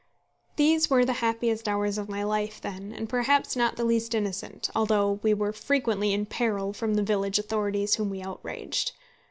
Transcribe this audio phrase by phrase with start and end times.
[0.55, 4.67] These were the happiest hours of my then life and perhaps not the least innocent,
[4.75, 8.93] although we were frequently in peril from the village authorities whom we outraged.